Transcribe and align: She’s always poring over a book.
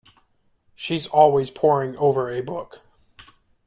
She’s 0.73 1.05
always 1.05 1.51
poring 1.51 1.95
over 1.97 2.27
a 2.31 2.41
book. 2.41 2.81